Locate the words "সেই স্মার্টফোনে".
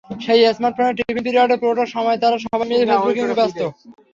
0.23-0.95